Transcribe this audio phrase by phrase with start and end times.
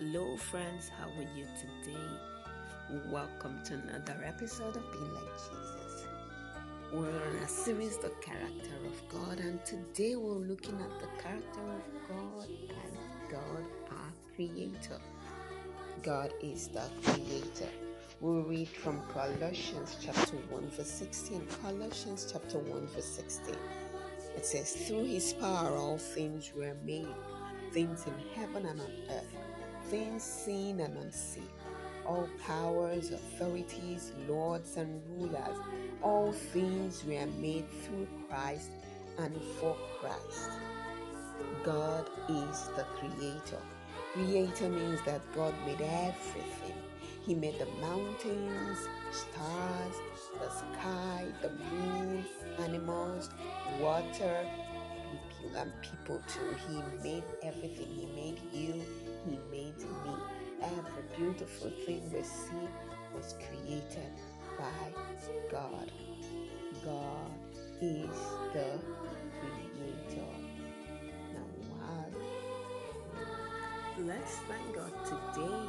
[0.00, 3.06] Hello, friends, how are you today?
[3.12, 6.06] Welcome to another episode of Being Like Jesus.
[6.92, 11.60] We're on a series, The Character of God, and today we're looking at the character
[11.60, 15.00] of God and God, our Creator.
[16.02, 17.70] God is the Creator.
[18.20, 21.46] We'll read from Colossians chapter 1, verse 16.
[21.62, 23.54] Colossians chapter 1, verse 16.
[24.36, 27.06] It says, Through his power all things were made,
[27.70, 29.13] things in heaven and on earth
[29.90, 31.48] things seen and unseen,
[32.06, 35.56] all powers, authorities, lords, and rulers,
[36.02, 38.70] all things were made through Christ
[39.18, 40.50] and for Christ.
[41.64, 43.62] God is the creator.
[44.12, 46.76] Creator means that God made everything.
[47.26, 48.78] He made the mountains,
[49.10, 49.96] stars,
[50.38, 52.24] the sky, the moon,
[52.60, 53.30] animals,
[53.80, 54.46] water,
[55.56, 56.54] and people too.
[56.68, 57.88] He made everything.
[57.88, 58.82] He made you.
[59.28, 59.74] He made
[61.36, 62.68] beautiful thing we see
[63.14, 64.12] was created
[64.58, 64.88] by
[65.50, 65.90] God.
[66.84, 67.30] God
[67.80, 68.16] is
[68.52, 68.78] the
[69.40, 70.30] creator.
[71.32, 72.06] Now, wow.
[73.98, 75.66] Let's thank God today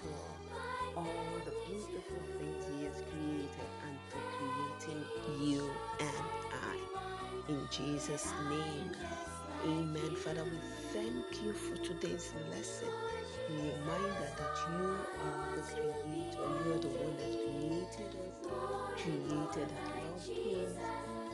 [0.00, 1.06] for all
[1.44, 5.04] the beautiful things He has created and for creating
[5.40, 5.70] you
[6.00, 7.52] and I.
[7.52, 8.96] In Jesus' name,
[9.64, 10.14] Amen.
[10.16, 10.58] Father, we
[10.92, 12.88] thank you for today's lesson.
[13.50, 16.46] We reminder that you are the creator.
[16.64, 20.78] You are the one that created us, created our loved ones,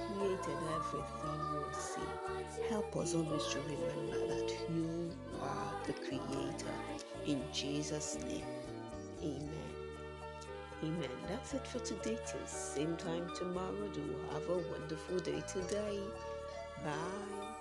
[0.06, 2.68] created everything we see.
[2.70, 5.10] Help us always to remember that you
[5.42, 6.74] are the creator.
[7.26, 8.46] In Jesus' name.
[9.22, 9.50] Amen.
[10.84, 11.10] Amen.
[11.28, 12.18] That's it for today.
[12.26, 13.88] Till same time tomorrow.
[13.92, 15.98] Do have a wonderful day today.
[16.84, 17.59] Bye.